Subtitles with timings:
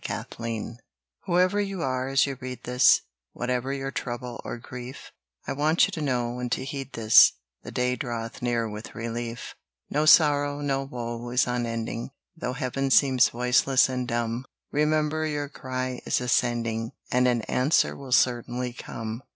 [0.09, 0.79] LISTEN
[1.25, 3.01] Whoever you are as you read this,
[3.33, 5.11] Whatever your trouble or grief,
[5.45, 9.53] I want you to know and to heed this, The day draweth near with relief.
[9.91, 16.01] No sorrow, no woe, is unending; Though heaven seems voiceless and dumb, Remember your cry
[16.03, 19.21] is ascending, And an answer will certainly come.